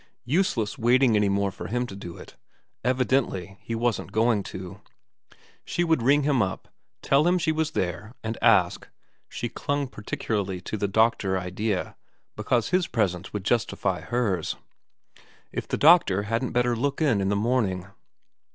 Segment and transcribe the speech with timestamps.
[0.25, 2.35] Useless waiting any more for him to do it;
[2.83, 4.81] evidently he wasn't going to.
[5.63, 6.69] She would ring him up,
[7.03, 8.87] tell him she was there, and ask
[9.29, 11.95] she clung particularly to the doctor idea,
[12.35, 14.55] because his presence would justify hers
[15.51, 17.85] if the doctor hadn't better look in in the morning.